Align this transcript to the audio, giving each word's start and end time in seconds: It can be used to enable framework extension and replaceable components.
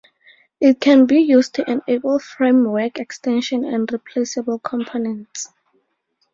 It 0.59 0.81
can 0.81 1.05
be 1.05 1.19
used 1.19 1.53
to 1.53 1.69
enable 1.71 2.17
framework 2.17 2.97
extension 2.99 3.63
and 3.63 3.87
replaceable 3.93 4.57
components. 4.57 5.47